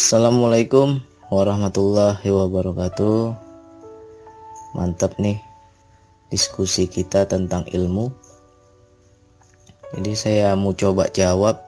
Assalamualaikum 0.00 1.04
warahmatullahi 1.28 2.24
wabarakatuh. 2.24 3.36
Mantap 4.72 5.20
nih 5.20 5.36
diskusi 6.32 6.88
kita 6.88 7.28
tentang 7.28 7.68
ilmu. 7.68 8.08
Jadi 9.92 10.12
saya 10.16 10.56
mau 10.56 10.72
coba 10.72 11.12
jawab 11.12 11.60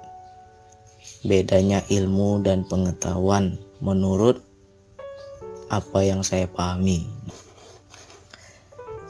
bedanya 1.29 1.85
ilmu 1.93 2.41
dan 2.41 2.65
pengetahuan 2.65 3.61
menurut 3.85 4.41
apa 5.69 6.01
yang 6.01 6.25
saya 6.25 6.49
pahami. 6.49 7.05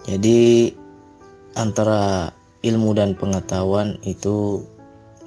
Jadi 0.03 0.75
antara 1.55 2.35
ilmu 2.67 2.91
dan 2.91 3.15
pengetahuan 3.15 4.03
itu 4.03 4.67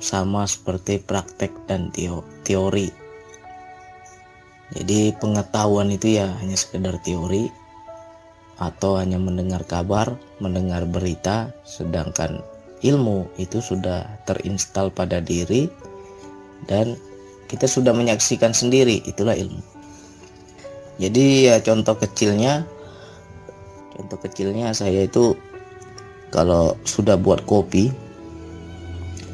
sama 0.04 0.44
seperti 0.44 1.00
praktek 1.00 1.56
dan 1.64 1.96
teori. 2.44 3.05
Jadi 4.74 5.14
pengetahuan 5.22 5.94
itu 5.94 6.18
ya 6.18 6.34
hanya 6.42 6.58
sekedar 6.58 6.98
teori 7.06 7.54
atau 8.58 8.98
hanya 8.98 9.22
mendengar 9.22 9.62
kabar, 9.68 10.18
mendengar 10.42 10.88
berita, 10.90 11.54
sedangkan 11.68 12.42
ilmu 12.82 13.30
itu 13.38 13.62
sudah 13.62 14.08
terinstal 14.26 14.90
pada 14.90 15.22
diri 15.22 15.70
dan 16.66 16.98
kita 17.46 17.70
sudah 17.70 17.94
menyaksikan 17.94 18.58
sendiri, 18.58 19.06
itulah 19.06 19.38
ilmu. 19.38 19.62
Jadi 20.98 21.52
ya 21.52 21.60
contoh 21.62 21.94
kecilnya 22.00 22.64
contoh 23.96 24.20
kecilnya 24.20 24.72
saya 24.76 25.08
itu 25.08 25.36
kalau 26.32 26.76
sudah 26.84 27.16
buat 27.16 27.44
kopi 27.48 27.92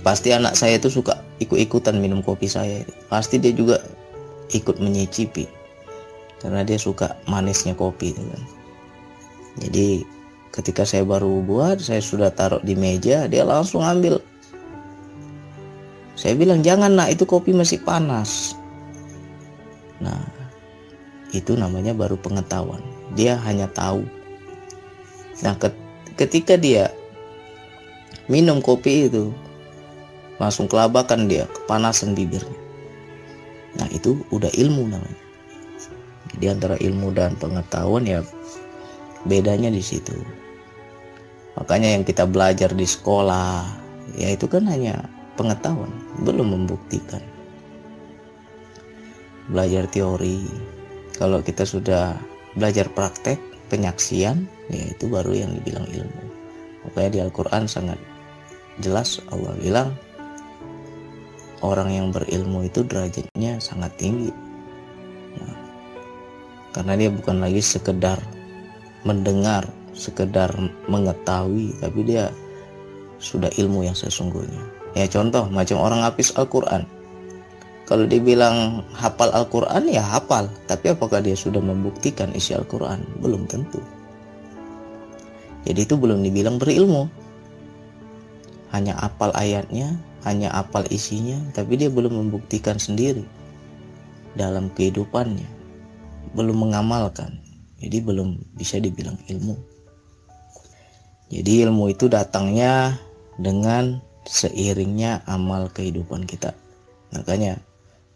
pasti 0.02 0.34
anak 0.34 0.58
saya 0.58 0.82
itu 0.82 0.90
suka 0.90 1.22
ikut-ikutan 1.38 1.98
minum 1.98 2.26
kopi 2.26 2.50
saya 2.50 2.82
pasti 3.10 3.38
dia 3.38 3.54
juga 3.54 3.82
ikut 4.52 4.78
menyicipi. 4.78 5.48
Karena 6.42 6.66
dia 6.66 6.78
suka 6.78 7.16
manisnya 7.30 7.78
kopi 7.78 8.12
itu 8.14 8.22
kan. 8.22 8.44
Jadi 9.62 9.88
ketika 10.52 10.84
saya 10.84 11.06
baru 11.06 11.44
buat 11.46 11.80
saya 11.80 12.02
sudah 12.02 12.34
taruh 12.34 12.60
di 12.66 12.74
meja 12.74 13.30
dia 13.30 13.44
langsung 13.46 13.86
ambil. 13.86 14.20
Saya 16.18 16.38
bilang 16.38 16.62
jangan 16.62 16.94
nak 16.94 17.14
itu 17.14 17.24
kopi 17.26 17.54
masih 17.54 17.82
panas. 17.82 18.58
Nah 20.02 20.22
itu 21.32 21.54
namanya 21.54 21.94
baru 21.94 22.18
pengetahuan. 22.18 22.82
Dia 23.14 23.38
hanya 23.46 23.70
tahu. 23.70 24.02
Nah 25.46 25.54
ketika 26.18 26.58
dia 26.58 26.90
minum 28.26 28.62
kopi 28.62 29.10
itu 29.10 29.30
langsung 30.42 30.66
kelabakan 30.66 31.30
dia 31.30 31.46
kepanasan 31.46 32.18
bibirnya 32.18 32.61
nah 33.80 33.88
itu 33.92 34.20
udah 34.32 34.52
ilmu 34.52 34.92
namanya. 34.92 35.22
Jadi 36.32 36.46
antara 36.48 36.76
ilmu 36.80 37.12
dan 37.12 37.36
pengetahuan 37.36 38.08
ya 38.08 38.20
bedanya 39.28 39.70
di 39.70 39.84
situ. 39.84 40.16
Makanya 41.60 42.00
yang 42.00 42.04
kita 42.08 42.24
belajar 42.24 42.72
di 42.72 42.88
sekolah 42.88 43.68
ya 44.16 44.32
itu 44.32 44.48
kan 44.48 44.66
hanya 44.68 45.04
pengetahuan 45.36 45.92
belum 46.24 46.56
membuktikan. 46.56 47.22
Belajar 49.52 49.88
teori. 49.92 50.48
Kalau 51.20 51.44
kita 51.44 51.68
sudah 51.68 52.16
belajar 52.56 52.88
praktek 52.92 53.38
penyaksian 53.68 54.48
ya 54.72 54.84
itu 54.92 55.06
baru 55.12 55.36
yang 55.46 55.52
dibilang 55.60 55.86
ilmu. 55.92 56.24
Makanya 56.88 57.10
di 57.12 57.20
Al-Quran 57.22 57.68
sangat 57.68 58.00
jelas 58.80 59.20
Allah 59.30 59.54
bilang 59.60 59.94
orang 61.62 61.90
yang 61.94 62.08
berilmu 62.10 62.66
itu 62.66 62.82
derajatnya 62.86 63.62
sangat 63.62 63.94
tinggi. 63.98 64.34
Nah, 65.38 65.56
karena 66.76 66.94
dia 66.98 67.10
bukan 67.14 67.38
lagi 67.42 67.62
sekedar 67.62 68.18
mendengar 69.02 69.66
sekedar 69.98 70.54
mengetahui 70.86 71.74
tapi 71.82 72.00
dia 72.06 72.30
sudah 73.22 73.50
ilmu 73.58 73.86
yang 73.86 73.98
sesungguhnya. 73.98 74.62
Ya 74.98 75.08
contoh 75.08 75.48
macam 75.48 75.78
orang 75.80 76.02
habis 76.04 76.34
Al-Quran. 76.36 76.84
Kalau 77.86 78.08
dibilang 78.08 78.88
hafal 78.96 79.30
Al-Quran 79.36 79.88
ya 79.92 80.02
hafal. 80.02 80.48
Tapi 80.66 80.96
apakah 80.96 81.22
dia 81.22 81.38
sudah 81.38 81.60
membuktikan 81.60 82.32
isi 82.34 82.56
Al-Quran? 82.56 83.04
Belum 83.20 83.46
tentu. 83.46 83.80
Jadi 85.68 85.86
itu 85.86 85.94
belum 85.94 86.26
dibilang 86.26 86.58
berilmu 86.58 87.21
hanya 88.72 88.96
apal 89.00 89.32
ayatnya 89.36 90.00
hanya 90.22 90.54
apal 90.54 90.86
isinya, 90.94 91.38
tapi 91.54 91.78
dia 91.82 91.90
belum 91.90 92.14
membuktikan 92.14 92.78
sendiri 92.78 93.26
dalam 94.38 94.70
kehidupannya, 94.78 95.50
belum 96.38 96.70
mengamalkan. 96.70 97.42
Jadi 97.82 97.98
belum 98.06 98.38
bisa 98.54 98.78
dibilang 98.78 99.18
ilmu. 99.26 99.58
Jadi 101.34 101.66
ilmu 101.66 101.90
itu 101.90 102.06
datangnya 102.06 103.02
dengan 103.42 103.98
seiringnya 104.30 105.26
amal 105.26 105.74
kehidupan 105.74 106.30
kita. 106.30 106.54
Makanya 107.18 107.58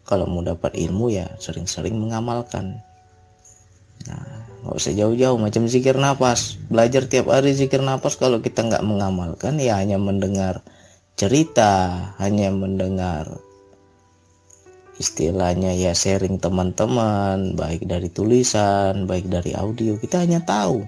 kalau 0.06 0.30
mau 0.30 0.46
dapat 0.46 0.78
ilmu 0.78 1.10
ya 1.10 1.26
sering-sering 1.42 1.98
mengamalkan. 1.98 2.78
Nah, 4.06 4.35
nggak 4.66 4.82
usah 4.82 4.94
jauh-jauh 4.98 5.38
macam 5.38 5.70
zikir 5.70 5.94
nafas. 5.94 6.58
Belajar 6.66 7.06
tiap 7.06 7.30
hari 7.30 7.54
zikir 7.54 7.80
nafas 7.80 8.18
kalau 8.18 8.42
kita 8.42 8.66
nggak 8.66 8.82
mengamalkan 8.82 9.62
ya 9.62 9.78
hanya 9.78 9.96
mendengar 9.96 10.66
cerita, 11.14 12.12
hanya 12.18 12.50
mendengar 12.50 13.40
istilahnya 14.96 15.76
ya 15.76 15.92
sharing 15.92 16.40
teman-teman, 16.40 17.54
baik 17.54 17.84
dari 17.84 18.08
tulisan, 18.08 19.04
baik 19.04 19.28
dari 19.28 19.52
audio, 19.52 19.96
kita 20.00 20.24
hanya 20.24 20.40
tahu. 20.42 20.84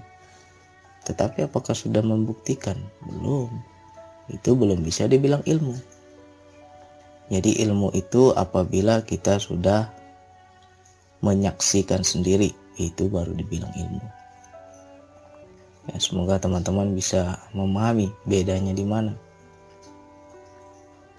Tetapi 1.05 1.49
apakah 1.49 1.73
sudah 1.73 2.01
membuktikan? 2.03 2.77
Belum. 3.05 3.49
Itu 4.29 4.53
belum 4.53 4.85
bisa 4.85 5.09
dibilang 5.09 5.41
ilmu. 5.45 5.73
Jadi 7.29 7.61
ilmu 7.61 7.93
itu 7.93 8.33
apabila 8.33 9.05
kita 9.05 9.37
sudah 9.37 9.89
menyaksikan 11.21 12.01
sendiri, 12.01 12.53
itu 12.79 13.11
baru 13.11 13.35
dibilang 13.35 13.75
ilmu. 13.75 13.99
Ya, 15.91 15.97
semoga 15.99 16.39
teman-teman 16.39 16.95
bisa 16.95 17.35
memahami 17.51 18.07
bedanya 18.23 18.71
di 18.71 18.87
mana. 18.87 19.13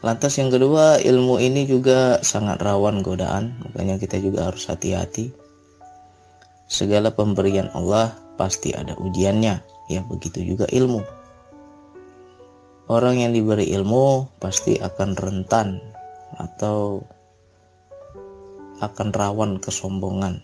Lantas 0.00 0.40
yang 0.40 0.48
kedua, 0.48 0.96
ilmu 0.96 1.36
ini 1.44 1.68
juga 1.68 2.24
sangat 2.24 2.64
rawan 2.64 3.04
godaan, 3.04 3.52
makanya 3.60 4.00
kita 4.00 4.16
juga 4.16 4.48
harus 4.48 4.64
hati-hati. 4.64 5.28
Segala 6.72 7.12
pemberian 7.12 7.68
Allah 7.76 8.16
pasti 8.40 8.72
ada 8.72 8.96
ujiannya, 8.96 9.60
ya 9.92 10.00
begitu 10.08 10.40
juga 10.40 10.64
ilmu. 10.72 11.04
Orang 12.88 13.20
yang 13.20 13.36
diberi 13.36 13.68
ilmu 13.76 14.32
pasti 14.40 14.80
akan 14.80 15.14
rentan 15.14 15.84
atau 16.40 17.04
akan 18.80 19.08
rawan 19.12 19.60
kesombongan. 19.60 20.40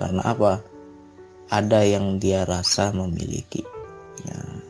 Karena 0.00 0.24
apa? 0.24 0.64
Ada 1.52 1.84
yang 1.84 2.16
dia 2.16 2.48
rasa 2.48 2.88
memiliki. 2.96 3.60
Nah, 4.24 4.60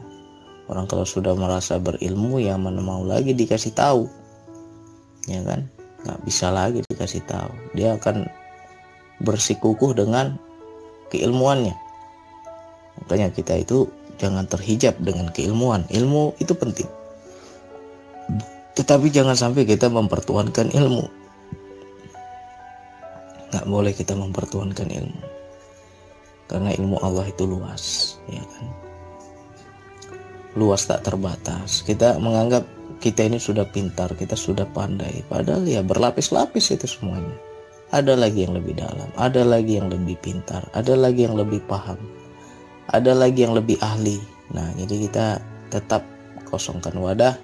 Orang 0.70 0.86
kalau 0.86 1.02
sudah 1.02 1.34
merasa 1.34 1.82
berilmu 1.82 2.38
ya 2.38 2.54
mana 2.54 2.78
mau 2.78 3.02
lagi 3.02 3.34
dikasih 3.34 3.74
tahu. 3.74 4.06
Ya 5.26 5.42
kan? 5.42 5.66
Nggak 6.06 6.18
bisa 6.22 6.46
lagi 6.54 6.86
dikasih 6.86 7.26
tahu. 7.26 7.50
Dia 7.74 7.98
akan 7.98 8.30
bersikukuh 9.18 9.98
dengan 9.98 10.38
keilmuannya. 11.10 11.74
Makanya 13.02 13.34
kita 13.34 13.58
itu 13.58 13.90
jangan 14.22 14.46
terhijab 14.46 14.94
dengan 15.02 15.34
keilmuan. 15.34 15.82
Ilmu 15.90 16.38
itu 16.38 16.54
penting. 16.54 16.86
Tetapi 18.78 19.10
jangan 19.10 19.34
sampai 19.34 19.66
kita 19.66 19.90
mempertuankan 19.90 20.70
ilmu. 20.70 21.02
Nggak 23.50 23.66
boleh 23.66 23.90
kita 23.90 24.14
mempertuankan 24.14 24.86
ilmu. 24.86 25.29
Karena 26.50 26.74
ilmu 26.74 26.98
Allah 26.98 27.30
itu 27.30 27.46
luas, 27.46 28.18
ya 28.26 28.42
kan? 28.42 28.90
luas 30.58 30.86
tak 30.86 31.06
terbatas. 31.06 31.86
Kita 31.86 32.18
menganggap 32.18 32.66
kita 32.98 33.26
ini 33.26 33.38
sudah 33.38 33.66
pintar, 33.68 34.10
kita 34.18 34.34
sudah 34.34 34.66
pandai. 34.66 35.22
Padahal 35.30 35.62
ya 35.66 35.84
berlapis-lapis 35.84 36.74
itu 36.74 36.86
semuanya. 36.90 37.36
Ada 37.90 38.14
lagi 38.14 38.46
yang 38.46 38.54
lebih 38.54 38.78
dalam, 38.78 39.10
ada 39.18 39.42
lagi 39.42 39.82
yang 39.82 39.90
lebih 39.90 40.14
pintar, 40.22 40.62
ada 40.78 40.94
lagi 40.94 41.26
yang 41.26 41.34
lebih 41.34 41.58
paham, 41.66 41.98
ada 42.86 43.10
lagi 43.18 43.42
yang 43.42 43.54
lebih 43.54 43.82
ahli. 43.82 44.22
Nah, 44.54 44.70
jadi 44.78 45.10
kita 45.10 45.26
tetap 45.74 46.06
kosongkan 46.46 46.94
wadah, 46.94 47.34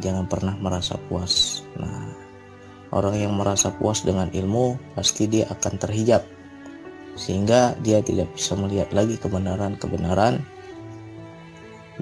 jangan 0.00 0.24
pernah 0.24 0.56
merasa 0.56 0.96
puas. 1.12 1.60
Nah, 1.76 2.16
orang 2.96 3.28
yang 3.28 3.36
merasa 3.36 3.68
puas 3.76 4.08
dengan 4.08 4.32
ilmu 4.32 4.96
pasti 4.96 5.28
dia 5.28 5.52
akan 5.52 5.84
terhijab, 5.84 6.24
sehingga 7.16 7.72
dia 7.80 8.04
tidak 8.04 8.28
bisa 8.36 8.52
melihat 8.54 8.92
lagi 8.92 9.16
kebenaran-kebenaran. 9.16 10.44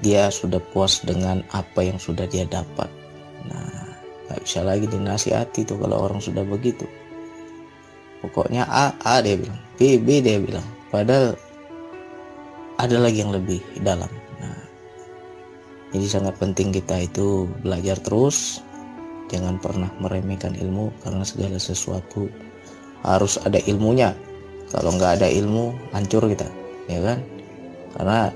Dia 0.03 0.27
sudah 0.27 0.59
puas 0.75 0.99
dengan 1.07 1.39
apa 1.55 1.79
yang 1.79 1.95
sudah 1.95 2.27
dia 2.27 2.43
dapat. 2.43 2.91
Nah 3.47 3.95
nggak 4.27 4.43
bisa 4.43 4.59
lagi 4.59 4.85
dinasihati 4.91 5.63
tuh 5.63 5.79
kalau 5.79 6.03
orang 6.03 6.19
sudah 6.19 6.43
begitu. 6.43 6.83
Pokoknya 8.19 8.67
A 8.67 8.91
A 9.07 9.23
dia 9.23 9.39
bilang. 9.39 9.55
B 9.79 9.95
B 9.95 10.19
dia 10.19 10.35
bilang. 10.35 10.67
Padahal 10.91 11.39
ada 12.75 12.97
lagi 12.99 13.23
yang 13.23 13.31
lebih 13.31 13.63
dalam. 13.79 14.11
Nah 14.43 14.59
jadi 15.95 16.07
sangat 16.11 16.35
penting 16.43 16.75
kita 16.75 17.07
itu 17.07 17.47
belajar 17.63 17.95
terus. 18.03 18.59
Jangan 19.31 19.63
pernah 19.63 19.89
meremehkan 20.03 20.59
ilmu 20.59 20.91
karena 21.01 21.23
segala 21.23 21.55
sesuatu 21.57 22.27
harus 23.01 23.39
ada 23.41 23.57
ilmunya 23.63 24.11
kalau 24.73 24.93
nggak 24.95 25.21
ada 25.21 25.27
ilmu 25.29 25.75
hancur 25.93 26.25
kita 26.29 26.47
ya 26.89 26.99
kan? 27.01 27.19
Karena 27.95 28.29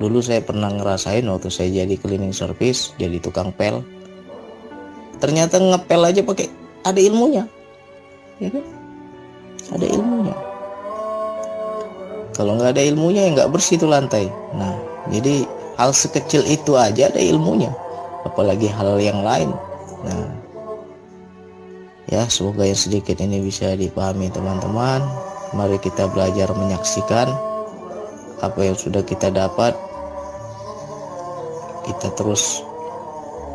dulu 0.00 0.24
saya 0.24 0.40
pernah 0.40 0.72
ngerasain 0.72 1.24
waktu 1.28 1.52
saya 1.52 1.84
jadi 1.84 1.94
cleaning 2.00 2.32
service 2.32 2.96
jadi 2.96 3.20
tukang 3.20 3.52
pel 3.52 3.84
ternyata 5.20 5.60
ngepel 5.60 6.00
aja 6.08 6.24
pakai 6.24 6.48
ada 6.84 7.00
ilmunya 7.00 7.44
ya 8.40 8.48
kan? 8.48 8.64
Ada 9.70 9.86
ilmunya. 9.86 10.34
Kalau 12.34 12.56
nggak 12.56 12.72
ada 12.74 12.82
ilmunya 12.82 13.28
ya 13.28 13.30
nggak 13.36 13.52
bersih 13.52 13.76
itu 13.76 13.84
lantai. 13.84 14.32
Nah 14.56 14.72
jadi 15.12 15.44
hal 15.76 15.92
sekecil 15.92 16.48
itu 16.48 16.74
aja 16.74 17.12
ada 17.12 17.20
ilmunya 17.20 17.68
apalagi 18.24 18.68
hal 18.72 18.96
yang 18.96 19.20
lain. 19.20 19.52
Nah 20.00 20.32
ya 22.08 22.24
semoga 22.26 22.64
yang 22.64 22.80
sedikit 22.80 23.20
ini 23.20 23.44
bisa 23.44 23.76
dipahami 23.76 24.32
teman-teman 24.32 25.04
mari 25.54 25.78
kita 25.82 26.06
belajar 26.10 26.50
menyaksikan 26.54 27.30
apa 28.40 28.60
yang 28.60 28.76
sudah 28.76 29.04
kita 29.04 29.28
dapat. 29.30 29.76
Kita 31.86 32.12
terus 32.14 32.62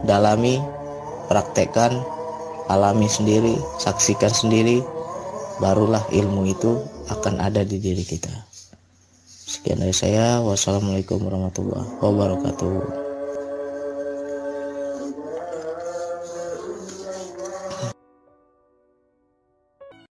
dalami 0.04 0.60
praktekkan 1.32 2.04
alami 2.68 3.06
sendiri 3.06 3.56
saksikan 3.78 4.34
sendiri 4.34 4.82
barulah 5.62 6.04
ilmu 6.12 6.50
itu 6.50 6.82
akan 7.08 7.40
ada 7.40 7.62
di 7.64 7.80
diri 7.80 8.04
kita. 8.04 8.34
Sekian 9.46 9.80
dari 9.80 9.96
saya. 9.96 10.42
Wassalamualaikum 10.42 11.22
warahmatullahi 11.22 12.02
wabarakatuh 12.02 13.05